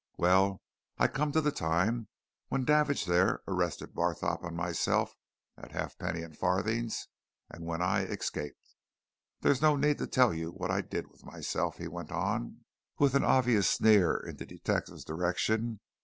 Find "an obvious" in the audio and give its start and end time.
13.13-13.69